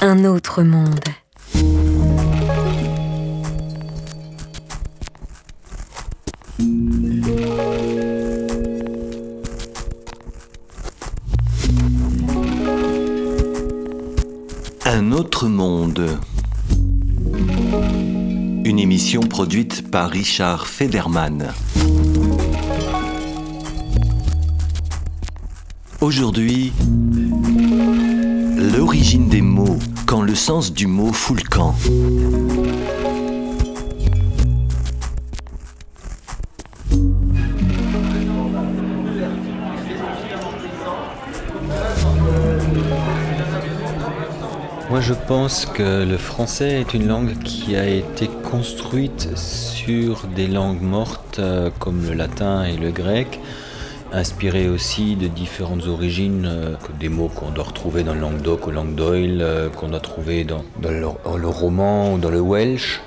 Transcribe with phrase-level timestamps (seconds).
[0.00, 1.00] Un autre monde.
[14.84, 16.18] Un autre monde.
[18.64, 21.52] Une émission produite par Richard Federman.
[26.02, 26.72] Aujourd'hui,
[28.58, 31.76] l'origine des mots quand le sens du mot fout le camp.
[44.90, 50.48] Moi je pense que le français est une langue qui a été construite sur des
[50.48, 53.38] langues mortes euh, comme le latin et le grec,
[54.12, 58.70] inspiré aussi de différentes origines, euh, des mots qu'on doit retrouver dans le Languedoc ou
[58.70, 63.00] Languedoil, euh, qu'on doit trouver dans, le, roman ou dans le Welsh.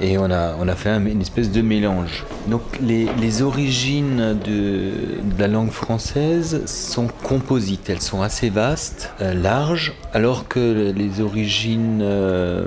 [0.00, 2.24] Et on a, on a fait un- une espèce de mélange.
[2.48, 4.90] Donc les, les origines de,
[5.38, 12.00] la langue française sont composites, elles sont assez vastes, euh, larges, alors que les origines
[12.02, 12.64] euh,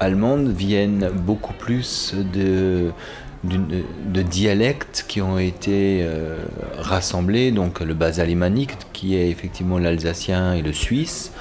[0.00, 2.90] allemandes viennent beaucoup plus de,
[3.44, 6.38] de dialectes qui ont été euh,
[6.78, 11.32] rassemblés, donc le bas alémanique qui est effectivement l'alsacien et le suisse.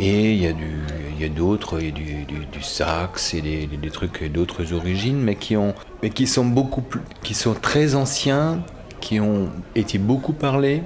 [0.00, 0.78] Et il y a, du,
[1.16, 3.90] il y a d'autres, il y a du, du, du saxe et des, des- des
[3.90, 8.62] trucs d'autres origines, mais qui, ont, mais qui sont beaucoup plus, qui sont très anciens,
[9.00, 10.82] qui ont été beaucoup parlés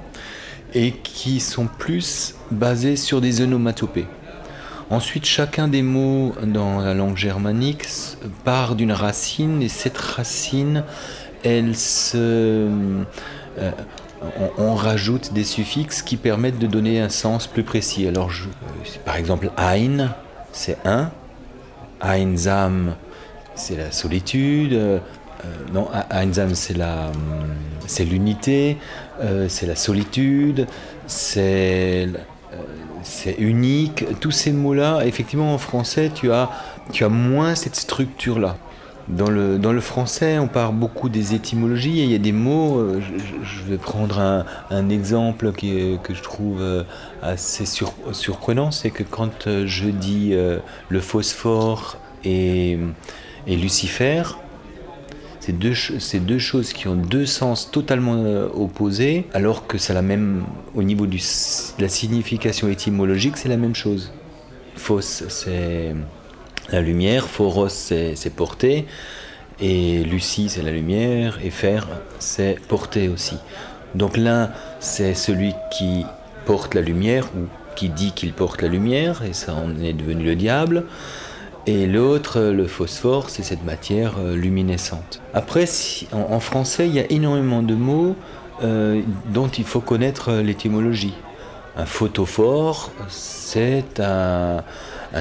[0.73, 4.07] et qui sont plus basés sur des onomatopées.
[4.89, 7.85] Ensuite, chacun des mots dans la langue germanique
[8.43, 10.83] part d'une racine et cette racine,
[11.43, 12.67] elle se,
[13.59, 13.71] euh,
[14.57, 18.07] on, rajoute des suffixes qui permettent de donner un sens plus précis.
[18.07, 20.09] Alors, euh, par exemple, ein,
[20.51, 21.11] c'est un.
[22.01, 22.95] Einsam,
[23.55, 24.73] c'est la solitude.
[24.73, 24.99] euh,
[25.73, 27.11] non, einsam, c'est la,
[27.85, 28.77] c'est l'unité.
[29.47, 30.67] c'est la solitude.
[31.07, 32.09] C'est
[33.03, 34.05] c'est unique.
[34.19, 36.49] Tous ces mots-là, effectivement, en français, tu as,
[36.91, 38.57] tu as moins cette structure-là.
[39.09, 42.31] Dans le, dans le français, on parle beaucoup des étymologies et il y a des
[42.31, 42.79] mots.
[42.79, 43.01] euh,
[43.43, 44.19] Je, vais prendre
[44.69, 46.83] un, exemple que je trouve euh,
[47.21, 50.33] assez sur- surprenant c'est que quand euh, je dis
[50.89, 52.77] le phosphore et
[53.45, 54.23] Lucifer,
[55.45, 55.73] c'est deux,
[56.21, 60.83] deux choses qui ont deux sens totalement euh, opposés, alors que c'est la même, au
[60.83, 64.13] niveau du, de la signification étymologique, c'est la même chose.
[64.77, 65.93] Phos, c'est
[66.71, 68.85] la lumière, phoros, c'est c'est porter,
[69.59, 71.89] et Lucie, c'est la lumière, et fer,
[72.19, 73.35] c'est porter aussi.
[73.95, 74.49] Donc l'un,
[74.79, 76.05] c'est celui qui
[76.45, 80.23] porte la lumière, ou qui dit qu'il porte la lumière, et ça en est devenu
[80.23, 80.85] le diable.
[81.65, 85.21] Et l'autre, le phosphore, c'est cette matière euh, luminescente.
[85.33, 85.65] Après,
[86.11, 88.15] en, français, il y a énormément de mots
[88.61, 89.01] euh,
[89.33, 91.15] dont il faut connaître euh, l'étymologie.
[91.75, 94.63] Un photophore, c'est un,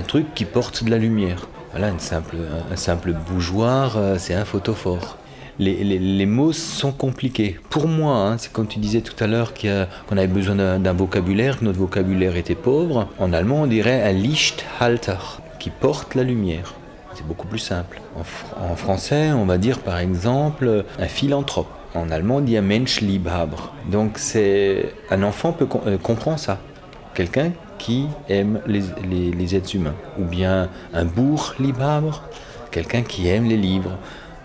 [0.06, 1.48] truc qui porte de la lumière.
[1.70, 5.16] Voilà, un, simple bougeoir, euh, c'est un photophore.
[5.58, 7.58] Les, mots sont compliqués.
[7.70, 11.58] Pour moi, hein, c'est comme tu disais tout à l'heure qu'on avait besoin d'un vocabulaire,
[11.58, 13.08] que notre vocabulaire était pauvre.
[13.18, 16.74] En allemand, on dirait un Lichthalter, qui porte la lumière.
[17.14, 18.00] C'est beaucoup plus simple.
[18.16, 21.68] En, fr- en français, on va dire par exemple un philanthrope.
[21.94, 23.62] En allemand, on dit un Menschliebhaber.
[23.90, 26.58] Donc, c'est un enfant peut com- euh, comprend ça.
[27.14, 29.94] Quelqu'un qui aime les êtres humains.
[30.18, 32.16] Ou bien un Buchliebhaber,
[32.70, 33.98] quelqu'un qui aime les livres.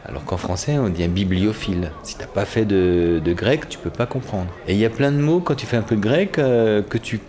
[0.06, 1.91] Alors qu'en français, on dit un bibliophile.
[2.03, 4.47] Si t'as pas fait de, de grec, tu peux pas comprendre.
[4.67, 6.81] Et il y a plein de mots, quand tu fais un peu de grec, euh,
[6.81, 7.22] que tu,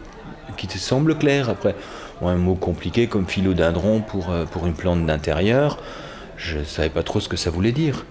[0.57, 1.49] qui te semblent clairs.
[1.49, 1.75] Après,
[2.21, 5.79] Un mot compliqué comme philodendron pour, euh, pour une plante d'intérieur,
[6.37, 8.05] je savais pas trop ce que ça voulait dire.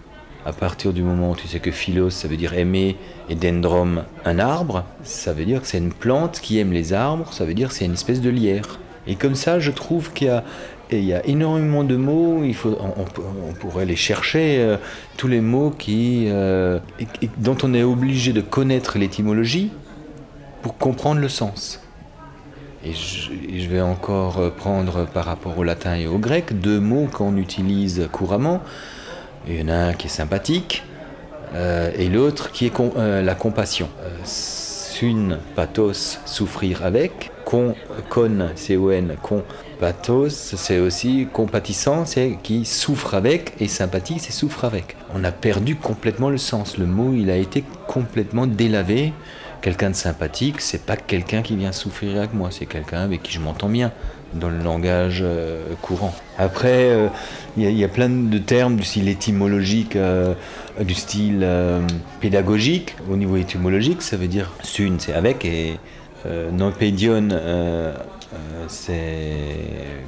[0.46, 2.96] À partir du moment où tu sais que philos, ça veut dire aimer,
[3.30, 7.34] et dendron, un arbre, ça veut dire que c'est une plante qui aime les arbres,
[7.34, 8.80] ça veut dire que c'est une espèce de lierre.
[9.08, 10.46] Et comme ça, je trouve qu'il y a,
[10.90, 14.78] il y a énormément de mots, il faut, on, pourrait les chercher, euh,
[15.18, 16.80] tous les mots qui, euh,
[17.22, 19.72] et dont on est obligé de connaître l'étymologie
[20.62, 21.82] pour comprendre le sens.
[22.88, 22.94] Et
[23.60, 27.36] je, vais encore euh, prendre par rapport au latin et au grec deux mots qu'on
[27.36, 28.62] utilise couramment.
[29.46, 30.84] Il y en a un qui est sympathique
[31.54, 33.90] euh, et l'autre qui est euh, la compassion.
[34.24, 37.32] Sun, pathos, souffrir avec.
[37.44, 37.76] Con,
[38.10, 39.44] con, C-O-N, con,
[39.80, 44.98] pathos, c'est aussi compatissant, c'est qui souffre avec, et sympathique, c'est souffre avec.
[45.14, 46.78] On a perdu complètement le sens.
[46.78, 49.14] Le mot, il a été complètement délavé.
[49.62, 53.32] Quelqu'un de sympathique, c'est pas quelqu'un qui vient souffrir avec moi, c'est quelqu'un avec qui
[53.32, 53.92] je m'entends bien
[54.34, 56.14] dans le langage euh, courant.
[56.38, 57.08] Après, euh,
[57.56, 60.34] il y, a plein de termes du style étymologique, euh,
[60.80, 61.48] du style
[62.20, 62.96] pédagogique.
[63.10, 65.80] Au niveau étymologique, ça veut dire sun, c'est avec, et
[66.54, 67.30] non pédion,
[68.68, 69.38] c'est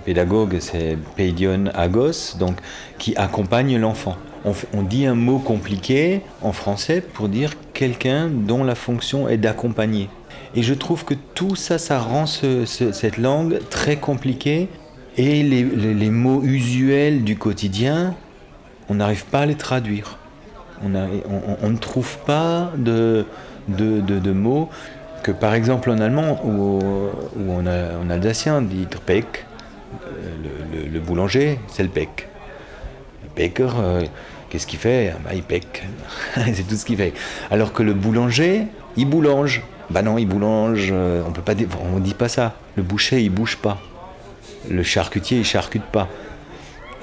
[0.06, 2.58] pédagogue, c'est pédion agos, donc
[3.00, 4.16] qui accompagne l'enfant.
[4.46, 10.10] On, dit un mot compliqué en français pour dire quelqu'un dont la fonction est d'accompagner.
[10.56, 14.70] Et je trouve que tout ça, ça rend cette langue très compliquée.
[15.18, 18.16] Et les, mots usuels du quotidien,
[18.88, 20.18] on n'arrive pas à les traduire.
[20.82, 23.26] On, ne trouve pas de,
[24.32, 24.70] mots
[25.22, 26.80] que, par exemple, en allemand ou,
[27.52, 29.46] en, alsacien, dit Peck,
[30.08, 32.29] euh, le, boulanger, c'est le Peck.
[33.40, 34.04] Le Becker, euh,
[34.50, 35.14] qu'est-ce qu'il fait?
[35.16, 35.84] Ah bah, Il pec.
[36.36, 37.14] c'est tout ce qu'il fait.
[37.50, 38.64] Alors que le boulanger,
[38.98, 39.64] il boulange.
[39.90, 41.54] Bah non, il boulange, euh, on peut pas
[41.94, 42.56] on dit pas ça.
[42.76, 43.80] Le boucher, il bouge pas.
[44.70, 46.10] Le charcutier, il charcute pas.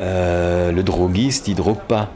[0.00, 2.10] Euh, le droguiste, il drogue pas.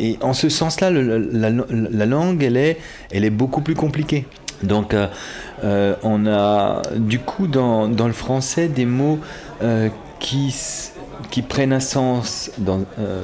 [0.00, 2.78] Et en ce sens-là, la, langue, elle est,
[3.12, 4.26] elle est beaucoup plus compliquée.
[4.64, 4.94] Donc,
[5.62, 9.18] on a du coup dans, dans, le français des mots
[10.20, 10.52] qui
[11.30, 13.22] qui prennent un sens dans, euh,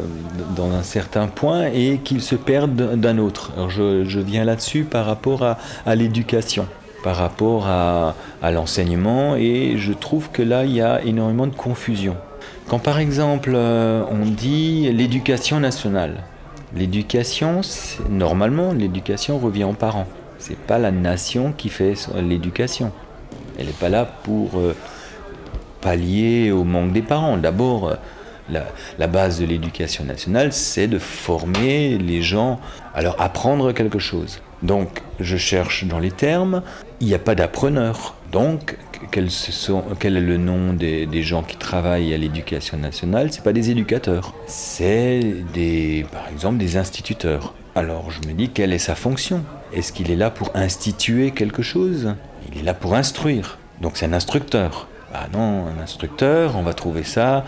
[0.56, 3.52] dans un certain point et qu'ils se perdent d'un autre.
[3.68, 6.66] Je, je viens là-dessus par rapport à, à l'éducation,
[7.02, 11.54] par rapport à, à l'enseignement et je trouve que là il y a énormément de
[11.54, 12.16] confusion.
[12.68, 16.24] Quand par exemple euh, on dit l'éducation nationale,
[16.74, 17.60] l'éducation,
[18.10, 20.06] normalement l'éducation revient aux parents.
[20.38, 22.92] C'est pas la nation qui fait l'éducation.
[23.58, 24.74] Elle n'est pas là pour euh,
[25.84, 27.36] pallier au manque des parents.
[27.36, 27.94] D'abord, euh,
[28.98, 32.58] la, base de l'éducation nationale, c'est de former les gens
[32.94, 34.40] à leur apprendre quelque chose.
[34.62, 36.62] Donc, je cherche dans les termes,
[37.00, 38.14] il n'y a pas d'appreneur.
[38.32, 38.76] Donc,
[39.10, 43.30] quel, est le nom des, gens qui travaillent à l'éducation nationale?
[43.30, 45.20] C'est pas des éducateurs, c'est
[45.52, 47.54] des, par exemple, des instituteurs.
[47.74, 49.42] Alors, je me dis, quelle est sa fonction?
[49.74, 52.14] Est-ce qu'il est là pour instituer quelque chose?
[52.50, 53.58] Il est là pour instruire.
[53.80, 54.88] Donc, c'est un instructeur.
[55.16, 57.44] Ah non, un instructeur, on va trouver ça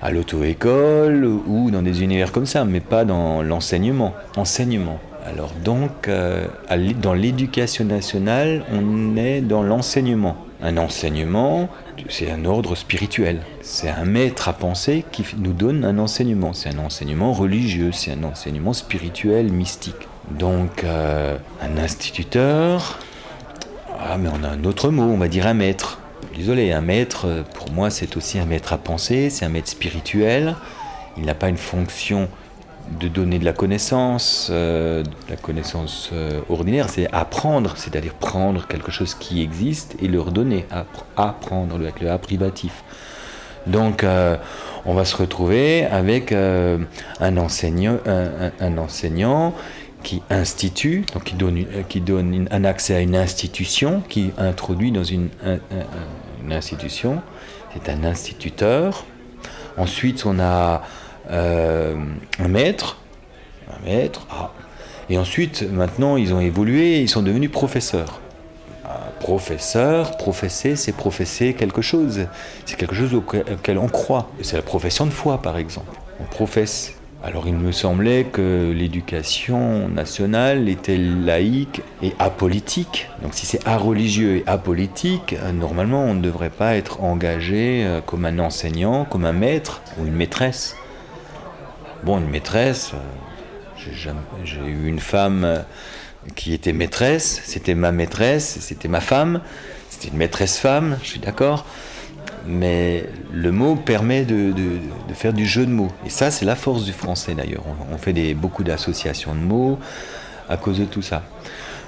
[0.00, 4.14] à l'auto-école ou dans des univers comme ça, mais pas dans l'enseignement.
[4.36, 5.00] Enseignement.
[5.26, 6.46] Alors donc, euh,
[7.02, 10.36] dans l'éducation nationale, on est dans l'enseignement.
[10.62, 11.68] Un enseignement,
[12.08, 13.40] c'est un ordre spirituel.
[13.62, 16.52] C'est un maître à penser qui nous donne un enseignement.
[16.52, 20.08] C'est un enseignement religieux, c'est un enseignement spirituel, mystique.
[20.30, 23.00] Donc, euh, un instituteur,
[23.98, 25.98] ah mais on a un autre mot, on va dire un maître.
[26.36, 30.56] Désolé, un maître, pour moi, c'est aussi un maître à penser, c'est un maître spirituel.
[31.16, 32.28] Il n'a pas une fonction
[33.00, 38.66] de donner de la connaissance, euh, de la connaissance euh, ordinaire, c'est apprendre, c'est-à-dire prendre
[38.66, 40.66] quelque chose qui existe et le redonner,
[41.16, 42.82] apprendre avec le A privatif.
[43.66, 44.36] Donc, euh,
[44.86, 49.52] on va se retrouver avec un, enseignant, un, enseignant
[50.02, 55.04] qui institue, donc qui donne, qui donne un accès à une institution, qui introduit dans
[55.04, 55.28] une,
[56.50, 57.20] institution,
[57.74, 59.04] c'est un instituteur.
[59.76, 60.82] Ensuite, on a
[61.30, 61.94] euh,
[62.38, 62.98] un maître,
[63.70, 64.52] un maître, ah.
[65.10, 68.20] et ensuite, maintenant, ils ont évolué, ils sont devenus professeurs.
[69.20, 72.26] professeur, professer, c'est professer quelque chose.
[72.64, 74.30] C'est quelque chose auquel on croit.
[74.42, 75.94] C'est la profession de foi, par exemple.
[76.20, 83.08] On professe alors il me semblait que l'éducation nationale était laïque et apolitique.
[83.22, 88.00] Donc si c'est religieux et apolitique, euh, normalement on ne devrait pas être engagé euh,
[88.00, 90.76] comme un enseignant, comme un maître ou une maîtresse.
[92.04, 94.12] Bon, une maîtresse, euh,
[94.44, 95.64] j'ai eu une femme
[96.36, 99.40] qui était maîtresse, c'était ma maîtresse, c'était ma femme,
[99.90, 101.64] c'était une maîtresse femme, je suis d'accord
[102.46, 104.52] mais le mot permet de,
[105.14, 105.90] faire du jeu de mots.
[106.06, 107.64] Et ça, c'est la force du français d'ailleurs.
[107.92, 109.78] On, fait des, beaucoup d'associations de mots
[110.48, 111.22] à cause de tout ça.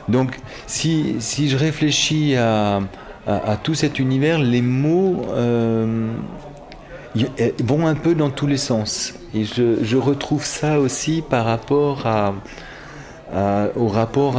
[0.08, 2.80] Donc, si, je réfléchis à,
[3.62, 6.08] tout cet univers, les mots euh,
[7.38, 9.14] eh, vont un peu dans tous les sens.
[9.34, 12.06] Et je, retrouve ça aussi par rapport
[13.76, 14.38] au rapport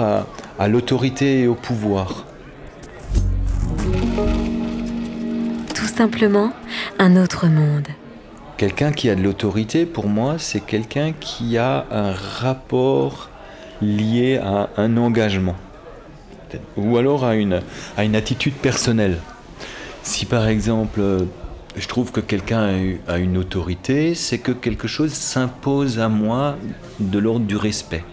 [0.60, 2.26] à l'autorité et au pouvoir.
[5.92, 6.54] Simplement
[7.00, 7.88] un autre monde.
[8.58, 13.30] Quelqu'un qui a de l'autorité, pour moi, c'est quelqu'un qui a un rapport
[13.82, 15.56] lié à un engagement,
[16.78, 17.62] ou alors à une,
[17.98, 19.18] à une attitude personnelle.
[20.04, 21.02] Si par exemple,
[21.76, 26.58] je trouve que quelqu'un a une autorité, c'est que quelque chose s'impose à moi
[27.00, 28.04] de l'ordre du respect.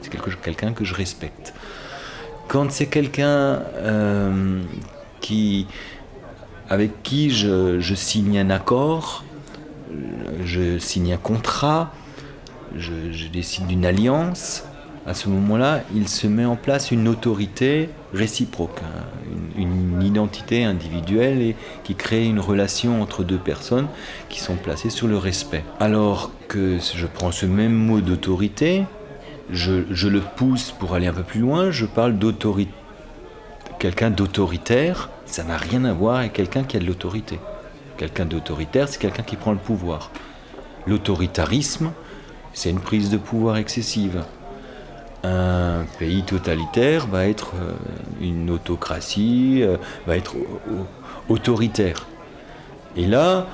[0.00, 0.10] C'est
[0.42, 1.54] quelqu'un que je respecte.
[2.48, 4.60] Quand c'est quelqu'un euh,
[5.20, 5.66] qui,
[6.72, 9.24] avec qui je, signe un accord,
[10.42, 11.92] je signe un contrat,
[12.74, 14.64] je, décide d'une alliance,
[15.06, 19.04] à ce moment-là, il se met en place une autorité réciproque, hein,
[19.58, 23.88] une, identité individuelle et qui crée une relation entre deux personnes
[24.30, 25.64] qui sont placées sur le respect.
[25.78, 28.84] Alors que je prends ce même mot d'autorité,
[29.50, 32.72] je, le pousse pour aller un peu plus loin, je parle d'autorité.
[33.78, 37.38] Quelqu'un d'autoritaire, ça n'a rien à voir avec quelqu'un qui a de l'autorité.
[37.96, 40.10] Quelqu'un d'autoritaire, c'est quelqu'un qui prend le pouvoir.
[40.86, 41.92] L'autoritarisme,
[42.52, 44.24] c'est une prise de pouvoir excessive
[45.24, 47.72] un pays totalitaire va être euh,
[48.20, 50.34] une autocratie, euh, va être
[51.28, 52.06] autoritaire.
[52.96, 53.46] Et là,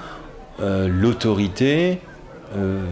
[0.61, 2.00] euh, l'autorité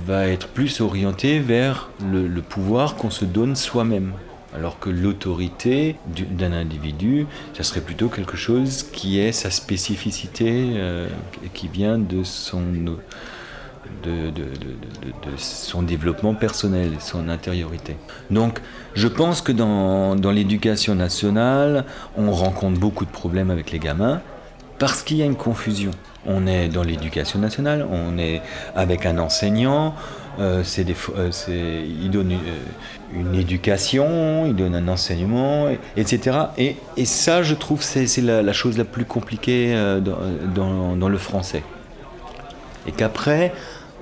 [0.06, 4.12] va être plus orientée vers le pouvoir qu'on se donne soi-même.
[4.56, 11.08] Alors que l'autorité d'un individu, ça serait plutôt quelque chose qui est sa spécificité, euh,
[11.52, 12.62] qui vient de son
[14.02, 14.32] de,
[15.36, 17.96] son développement personnel, son intériorité.
[18.30, 18.60] Donc
[18.94, 21.84] je pense que dans l'éducation nationale,
[22.16, 24.22] on rencontre beaucoup de problèmes avec les gamins
[24.78, 25.90] parce qu'il y a une confusion.
[26.26, 28.42] On est dans l'éducation nationale, on est
[28.74, 29.94] avec un enseignant,
[30.38, 36.38] euh, des, euh, il donne une, une, éducation, il donne un enseignement, etc.
[36.58, 41.08] Et, et ça, je trouve, c'est la, la, chose la plus compliquée euh, dans, dans
[41.08, 41.62] le français.
[42.86, 43.52] Et qu'après,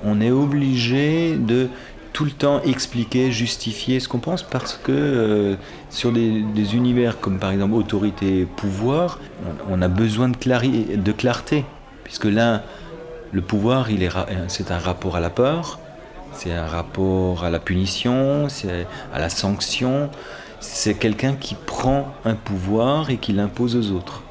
[0.05, 1.69] on est obligé de
[2.15, 5.57] tout le temps expliquer, justifier ce qu'on pense parce que euh,
[5.91, 9.19] sur des, univers comme par exemple autorité, pouvoir,
[9.69, 11.65] on, a besoin de, de clarté.
[12.05, 12.63] Puisque là,
[13.33, 13.89] le pouvoir,
[14.47, 15.81] c'est un rapport à la peur,
[16.33, 20.09] c'est un rapport à la punition, c'est à la sanction.
[20.61, 24.23] C'est quelqu'un qui prend un pouvoir et qui l'impose aux autres.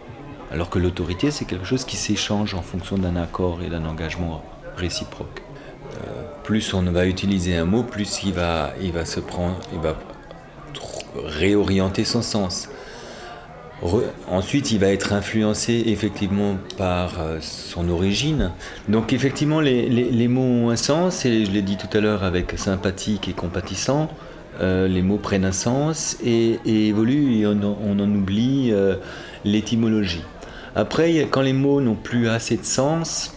[0.54, 4.42] Alors que l'autorité, c'est quelque chose qui s'échange en fonction d'un accord et d'un engagement
[4.78, 5.44] réciproque
[6.44, 9.96] plus on va utiliser un mot, plus il va, il se prendre, il va
[11.16, 12.70] réorienter son sens.
[14.30, 18.52] Ensuite, il va être influencé effectivement par euh, son origine.
[18.88, 22.24] Donc effectivement, les, les, mots ont un sens, et je l'ai dit tout à l'heure
[22.24, 24.10] avec sympathique et compatissant,
[24.62, 28.96] euh, les mots prennent un sens et, évoluent, et on, en oublie euh,
[29.44, 30.24] l'étymologie.
[30.76, 33.36] Après, quand les mots n'ont plus assez de sens,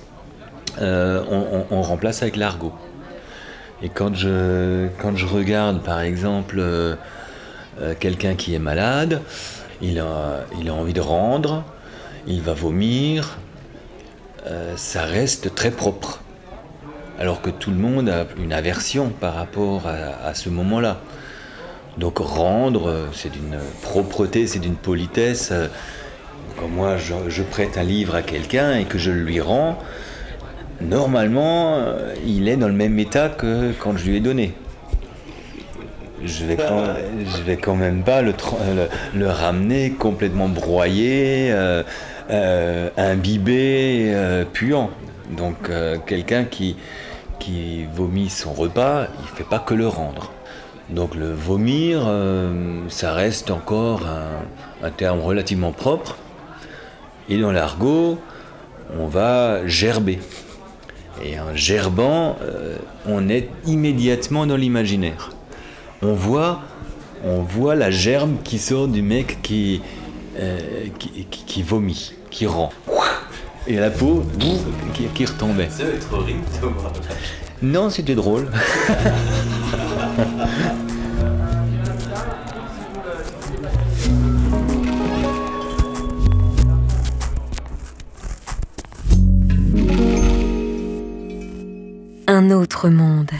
[0.80, 2.72] on, remplace avec l'argot.
[3.82, 6.96] Et quand je, quand je regarde par exemple euh,
[7.80, 9.20] euh, quelqu'un qui est malade,
[9.82, 11.62] il a, il a envie de rendre,
[12.26, 13.36] il va vomir,
[14.46, 16.20] euh, ça reste très propre.
[17.18, 21.00] Alors que tout le monde a une aversion par rapport à, à ce moment-là.
[21.98, 25.52] Donc rendre, c'est d'une propreté, c'est d'une politesse.
[26.58, 29.78] Quand moi je, je, prête un livre à quelqu'un et que je le lui rends,
[30.80, 34.52] normalement, euh, il est dans le même état que quand je lui ai donné.
[36.24, 36.84] Je vais quand,
[37.36, 38.32] je vais quand même pas le,
[38.74, 41.82] le, le ramener complètement broyé, euh,
[42.30, 44.90] euh, imbibé, euh, puant.
[45.30, 46.76] Donc euh, quelqu'un qui,
[47.38, 50.32] qui vomit son repas, il fait pas que le rendre.
[50.90, 56.16] Donc le vomir, euh, ça reste encore un, un terme relativement propre.
[57.28, 58.20] Et dans l'argot,
[58.96, 60.20] on va gerber.
[61.24, 65.30] Et en gerbant, euh, on est immédiatement dans l'imaginaire.
[66.02, 66.60] On voit,
[67.24, 69.80] on voit la gerbe qui sort du mec qui,
[70.38, 70.58] euh,
[70.98, 72.72] qui, qui, qui, vomit, qui rend.
[73.66, 74.24] Et la peau
[74.94, 75.68] qui, qui retombait.
[75.70, 76.92] Ça va être horrible, Thomas.
[77.62, 78.48] Non, c'était drôle.
[92.36, 93.30] un autre monde.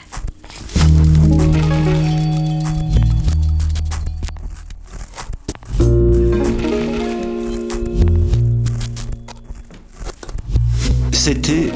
[11.13, 11.71] C'était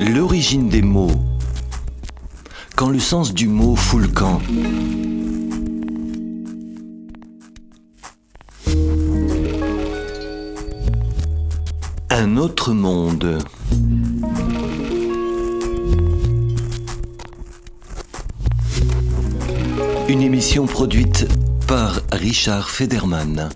[0.00, 1.12] l'origine des mots.
[2.74, 4.40] Quand le sens du mot fout le camp.
[12.10, 13.38] Un autre monde.
[20.08, 21.26] Une émission produite
[21.66, 23.48] par Richard Federman.